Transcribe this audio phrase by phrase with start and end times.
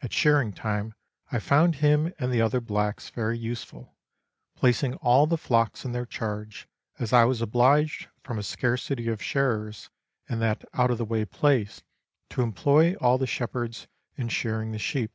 [0.00, 0.94] At shearing time
[1.30, 3.94] I found him and the other blacks very useful,
[4.56, 6.66] placing all the flocks in their charge,
[6.98, 9.90] as I was obliged from a scarcity of shearers
[10.30, 11.82] in that out of the way place
[12.30, 13.86] to employ all the shepherds
[14.16, 15.10] in shearing the sheep.